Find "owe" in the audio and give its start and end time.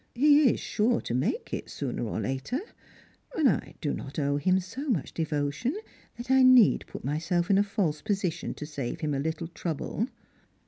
4.17-4.37